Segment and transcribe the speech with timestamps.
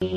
[0.00, 0.14] Damas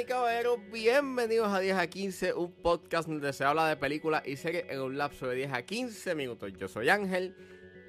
[0.00, 4.36] y caballeros, bienvenidos a 10 a 15, un podcast donde se habla de películas y
[4.36, 6.52] series en un lapso de 10 a 15 minutos.
[6.56, 7.34] Yo soy Ángel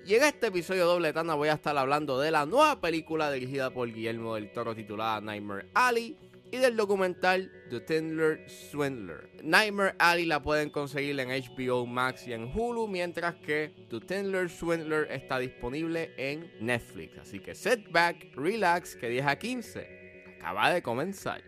[0.08, 3.70] y en este episodio doble tanda voy a estar hablando de la nueva película dirigida
[3.70, 6.18] por Guillermo del Toro titulada Nightmare Alley
[6.52, 9.30] y del documental The Tindler Swindler.
[9.44, 14.50] Nightmare Alley la pueden conseguir en HBO Max y en Hulu, mientras que The Tindler
[14.50, 17.18] Swindler está disponible en Netflix.
[17.18, 21.42] Así que set back, relax, que 10 a 15 acaba de comenzar.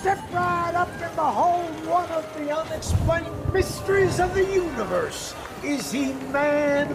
[0.00, 5.34] Step right up and behold one of the unexplained mysteries of the universe.
[5.62, 6.88] Is he man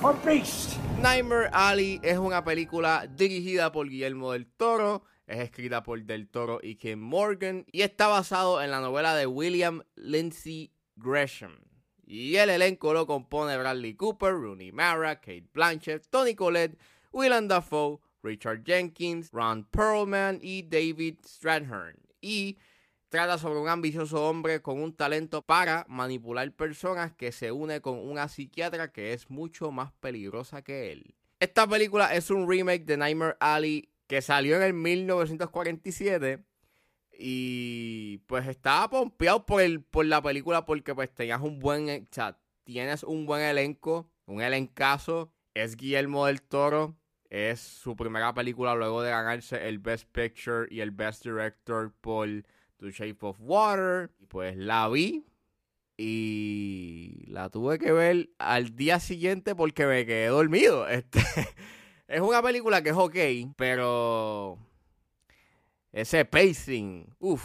[0.00, 0.78] or beast?
[1.00, 6.60] Nightmare Alley es una película dirigida por Guillermo del Toro, es escrita por Del Toro
[6.62, 11.64] y Kim Morgan y está basado en la novela de William Lindsay Gresham.
[12.06, 16.78] Y el elenco lo compone Bradley Cooper, Rooney Mara, Kate Blanchett, Tony Collette,
[17.12, 22.01] Willem Dafoe, Richard Jenkins, Ron Perlman y David Strathairn.
[22.22, 22.56] Y
[23.10, 27.98] trata sobre un ambicioso hombre con un talento para manipular personas que se une con
[27.98, 31.14] una psiquiatra que es mucho más peligrosa que él.
[31.38, 36.42] Esta película es un remake de Nightmare Alley que salió en el 1947
[37.18, 42.14] y pues estaba pompeado por, el, por la película porque pues tenías un buen, o
[42.14, 46.96] sea, tienes un buen elenco, un elencazo, es Guillermo del Toro,
[47.32, 52.28] es su primera película luego de ganarse el Best Picture y el Best Director por
[52.78, 54.10] The Shape of Water.
[54.20, 55.24] Y pues la vi
[55.96, 60.86] y la tuve que ver al día siguiente porque me quedé dormido.
[60.90, 61.20] Este,
[62.06, 63.16] es una película que es ok,
[63.56, 64.58] pero
[65.90, 67.42] ese pacing, uff,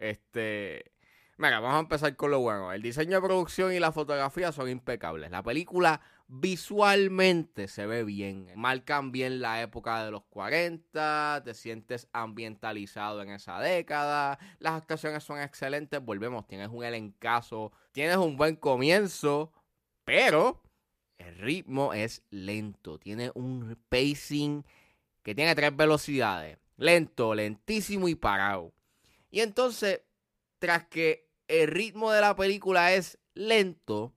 [0.00, 0.90] este...
[1.36, 2.72] Mira, vamos a empezar con lo bueno.
[2.72, 5.30] El diseño de producción y la fotografía son impecables.
[5.30, 8.52] La película visualmente se ve bien.
[8.54, 14.38] Marcan bien la época de los 40, te sientes ambientalizado en esa década.
[14.58, 19.52] Las actuaciones son excelentes, volvemos, tienes un elencazo, tienes un buen comienzo,
[20.04, 20.62] pero
[21.16, 24.64] el ritmo es lento, tiene un pacing
[25.22, 26.58] que tiene tres velocidades.
[26.76, 28.72] Lento, lentísimo y parado.
[29.30, 30.02] Y entonces,
[30.58, 34.14] tras que el ritmo de la película es lento,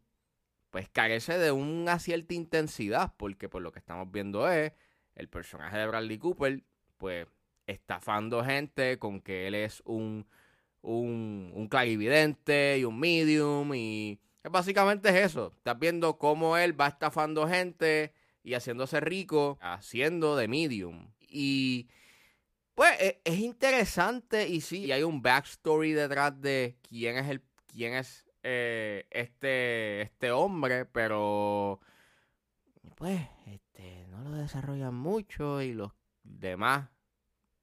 [0.72, 4.74] pues carece de una cierta intensidad, porque por lo que estamos viendo es
[5.16, 6.64] el personaje de Bradley Cooper,
[6.98, 7.28] pues
[7.68, 10.26] estafando gente con que él es un,
[10.82, 15.54] un, un clarividente y un medium, y básicamente es eso.
[15.58, 21.12] Estás viendo cómo él va estafando gente y haciéndose rico, haciendo de medium.
[21.20, 21.90] Y
[22.74, 27.94] pues e, es, interesante y sí, hay un backstory detrás de quién es el quién
[27.94, 31.80] es eh, este este hombre, pero
[32.96, 35.92] pues este no lo desarrollan mucho y los
[36.24, 36.90] demás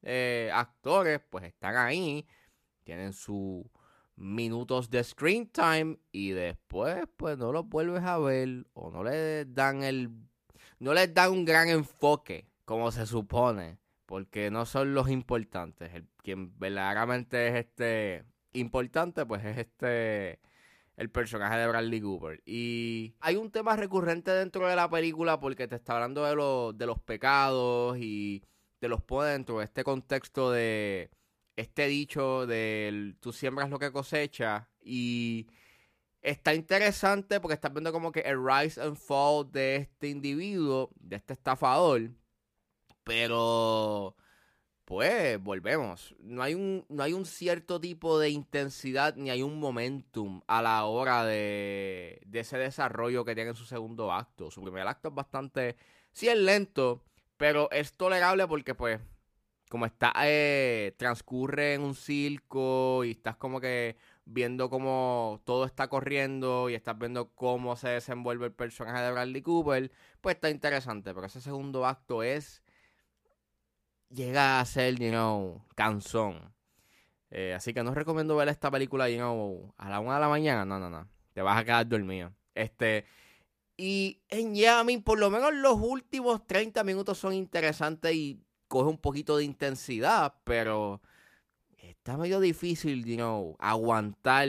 [0.03, 2.27] eh, actores pues están ahí,
[2.85, 3.65] tienen sus
[4.17, 9.53] minutos de screen time y después pues no los vuelves a ver o no les
[9.55, 10.11] dan el
[10.81, 13.79] no les dan un gran enfoque como se supone
[14.09, 15.93] porque no son los importantes.
[15.93, 20.41] El, quien verdaderamente es este importante, pues es este
[20.99, 22.43] el personaje de Bradley Cooper.
[22.45, 26.77] Y hay un tema recurrente dentro de la película porque te está hablando de, los
[26.77, 28.45] de los pecados y
[28.79, 31.11] te los pone dentro de este contexto de
[31.57, 35.49] este dicho de tú siembras lo que cosechas y
[36.21, 41.17] está interesante porque estás viendo como que el rise and fall de este individuo, de
[41.17, 42.11] este estafador
[43.09, 44.17] pero,
[44.89, 46.17] pues, volvemos.
[46.19, 50.63] No hay, un, no hay un cierto tipo de intensidad ni hay un momentum a
[50.63, 54.51] la hora de, de ese desarrollo que tiene en su segundo acto.
[54.51, 55.77] Su primer acto es bastante,
[56.15, 57.05] sí es lento,
[57.37, 58.99] pero es tolerable porque, pues,
[59.69, 65.89] como está, eh, transcurre en un circo y estás como que viendo cómo todo está
[65.89, 69.93] corriendo y estás viendo cómo se desenvuelve el personaje de Bradley Cooper,
[70.23, 71.13] pues está interesante.
[71.13, 72.63] Pero ese segundo acto es
[74.11, 76.53] llega a ser, you know, cansón.
[77.31, 80.29] Eh, así que no recomiendo ver esta película, you know, a la una de la
[80.29, 80.65] mañana.
[80.65, 81.09] No, no, no.
[81.33, 82.33] Te vas a quedar dormido.
[82.55, 83.05] Este.
[83.77, 88.99] Y en Yamin, por lo menos los últimos 30 minutos son interesantes y coge un
[88.99, 91.01] poquito de intensidad, pero
[91.77, 94.49] está medio difícil, you know, aguantar,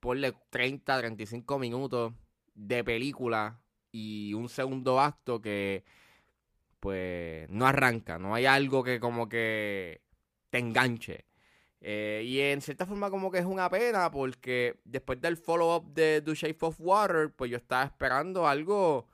[0.00, 2.12] ponle 30, 35 minutos
[2.54, 3.60] de película
[3.92, 5.84] y un segundo acto que
[6.82, 10.02] pues no arranca, no hay algo que como que
[10.50, 11.26] te enganche.
[11.80, 16.22] Eh, y en cierta forma como que es una pena porque después del follow-up de
[16.22, 19.08] The Shape of Water, pues yo estaba esperando algo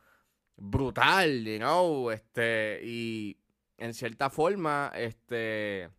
[0.56, 3.38] brutal, you know, este, y
[3.76, 5.91] en cierta forma, este,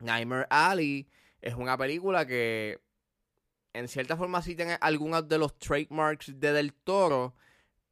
[0.00, 1.08] Nightmare Alley
[1.40, 2.78] es una película que
[3.72, 7.34] en cierta forma sí tiene algunos de los trademarks de Del Toro,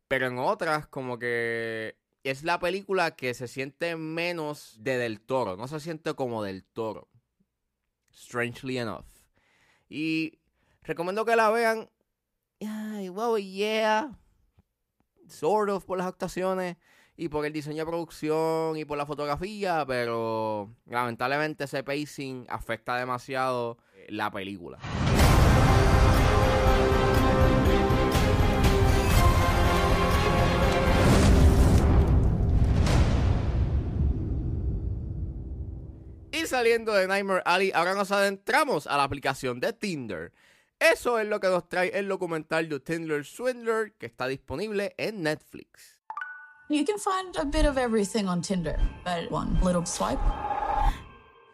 [0.09, 1.97] pero en otras como que
[2.31, 6.65] es la película que se siente menos de Del Toro, no se siente como Del
[6.65, 7.09] Toro.
[8.13, 9.07] Strangely enough.
[9.89, 10.39] Y
[10.83, 11.89] recomiendo que la vean.
[12.61, 14.19] Ay, wow, yeah.
[15.29, 16.77] Sort of por las actuaciones
[17.17, 22.97] y por el diseño de producción y por la fotografía, pero lamentablemente ese pacing afecta
[22.97, 23.79] demasiado
[24.09, 24.79] la película.
[36.49, 40.33] Saliendo de Nightmare Alley, ahora nos adentramos a la aplicación de Tinder.
[40.81, 45.23] Eso es lo que nos trae el documental de Tinder Swindler que está disponible en
[45.23, 46.01] Netflix.
[46.71, 50.21] You can find a bit of everything on Tinder, but one little swipe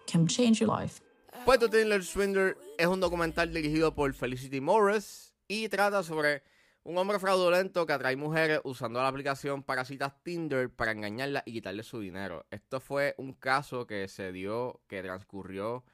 [0.06, 1.00] can change your life.
[1.44, 6.42] Pues Tinder Swindler es un documental dirigido por Felicity Morris y trata sobre
[6.84, 11.52] un hombre fraudulento que atrae mujeres usando la aplicación para citas Tinder para engañarlas y
[11.54, 12.46] quitarle su dinero.
[12.50, 15.84] Esto fue un caso que se dio, que transcurrió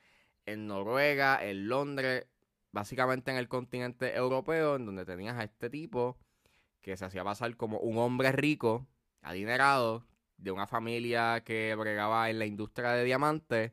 [0.47, 2.27] en Noruega, en Londres,
[2.73, 6.19] básicamente en el continente europeo, en donde tenías a este tipo
[6.81, 8.89] que se hacía pasar como un hombre rico,
[9.23, 10.05] adinerado,
[10.39, 13.73] de una familia que bregaba en la industria de diamantes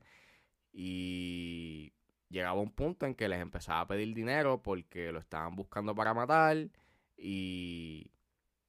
[0.72, 1.94] y
[2.30, 6.14] llegaba un punto en que les empezaba a pedir dinero porque lo estaban buscando para
[6.14, 6.70] matar
[7.18, 8.12] y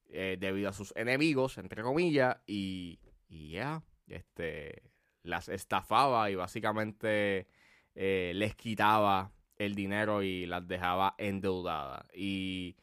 [0.09, 2.99] eh, debido a sus enemigos, entre comillas, y,
[3.29, 4.91] ya, este,
[5.23, 7.47] las estafaba y básicamente
[7.95, 12.05] eh, les quitaba el dinero y las dejaba endeudadas.
[12.13, 12.77] Y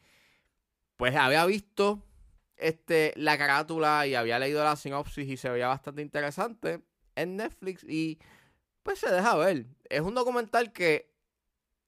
[0.95, 2.03] pues había visto
[2.55, 6.81] este, la carátula y había leído la sinopsis y se veía bastante interesante
[7.15, 8.19] en Netflix y
[8.83, 9.65] pues se deja ver.
[9.89, 11.11] Es un documental que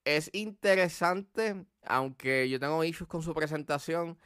[0.06, 4.18] es interesante, aunque yo tengo issues con su presentación.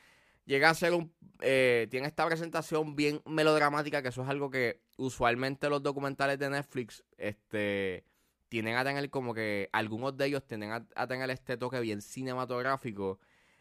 [0.46, 1.14] Llega a ser un.
[1.42, 6.50] Eh, tiene esta presentación bien melodramática, que eso es algo que usualmente los documentales de
[6.50, 8.06] Netflix este,
[8.50, 9.70] tienen a tener como que.
[9.72, 13.20] Algunos de ellos tienen a, a tener este toque bien cinematográfico.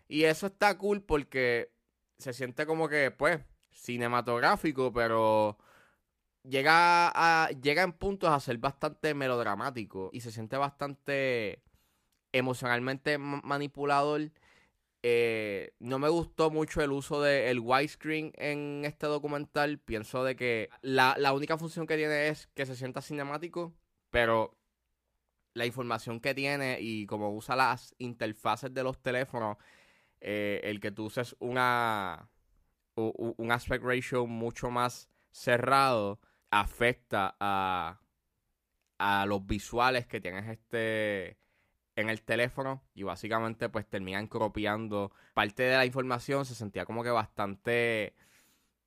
[0.09, 1.73] Y eso está cool porque
[2.19, 3.41] se siente como que, pues,
[3.73, 5.59] cinematográfico, pero
[6.44, 11.62] llega a llega en puntos a ser bastante melodramático y se siente bastante
[12.32, 14.32] emocionalmente manipulador.
[15.05, 19.79] Eh, no me gustó mucho el uso del widescreen en este documental.
[19.79, 23.75] Pienso de que la, la única función que tiene es que se sienta cinemático,
[24.11, 24.56] pero
[25.55, 29.58] la información que tiene y como usa las interfaces de los teléfonos,
[30.20, 32.28] eh, el que tú uses una
[32.94, 36.20] un aspect ratio mucho más cerrado
[36.50, 38.00] afecta a,
[38.99, 41.38] a los visuales que tienes este
[41.96, 47.02] en el teléfono y básicamente pues terminan copiando parte de la información se sentía como
[47.02, 48.14] que bastante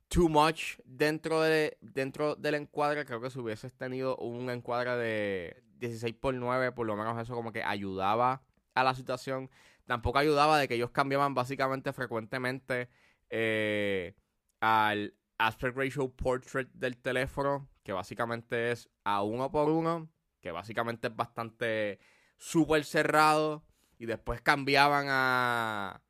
[0.08, 3.06] too much dentro de dentro del encuadre.
[3.06, 7.36] Creo que si hubieses tenido un encuadre de 16 por 9 por lo menos eso
[7.36, 8.42] como que ayudaba
[8.74, 9.50] a la situación.
[9.86, 12.90] Tampoco ayudaba de que ellos cambiaban básicamente frecuentemente
[13.30, 14.16] eh,
[14.60, 20.10] al aspect ratio portrait del teléfono, que básicamente es a uno por uno,
[20.42, 22.00] que básicamente es bastante
[22.38, 23.64] súper cerrado,
[23.98, 26.02] y después cambiaban a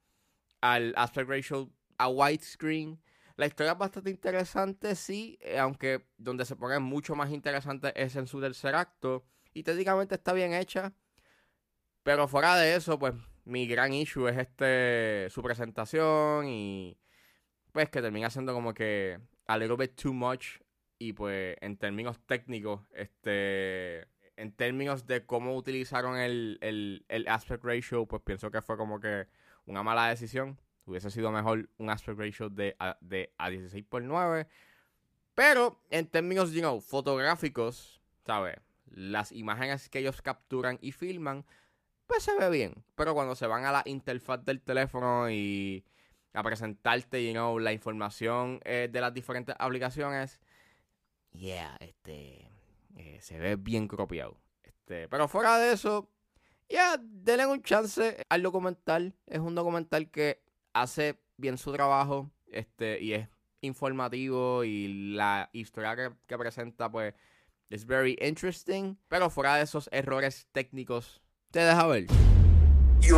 [0.62, 3.00] al aspect ratio a widescreen.
[3.38, 8.16] La historia es bastante interesante, sí, eh, aunque donde se pone mucho más interesante es
[8.16, 10.94] en su tercer acto, y técnicamente está bien hecha,
[12.04, 13.14] pero fuera de eso, pues
[13.46, 16.98] mi gran issue es este su presentación y
[17.72, 20.60] pues que termina siendo como que a little bit too much
[20.98, 28.06] y pues en términos técnicos, este, en términos de cómo utilizaron el, el, aspect ratio,
[28.06, 29.28] pues pienso que fue como que
[29.66, 30.60] una mala decisión.
[30.86, 34.48] Hubiese sido mejor un aspect ratio de de a 16 por 9.
[35.34, 38.56] Pero en términos, you know, fotográficos, ¿sabes?
[38.86, 41.46] Las imágenes que ellos capturan y filman,
[42.08, 42.84] pues se ve bien.
[42.96, 45.86] Pero cuando se van a la interfaz del teléfono y
[46.34, 50.40] a presentarte, know, la información eh, de las diferentes aplicaciones,
[51.32, 52.50] yeah, este,
[52.96, 54.38] eh, se ve bien copiado.
[54.64, 56.10] Este, pero fuera de eso,
[56.70, 59.16] ya, yeah, denle un chance al documental.
[59.26, 63.30] Es un documental que hace bien su trabajo, este, y es
[63.62, 67.14] informativo y la historia que, que presenta, pues,
[67.70, 68.98] es very interesting.
[69.08, 71.22] Pero fuera de esos errores técnicos,
[71.52, 72.08] te deja ver.
[73.02, 73.18] You